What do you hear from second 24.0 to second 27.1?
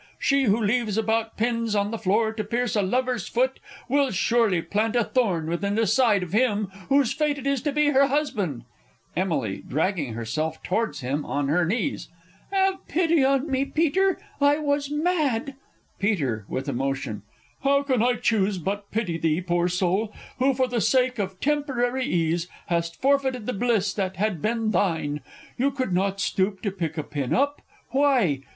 had been thine! You could not stoop to pick a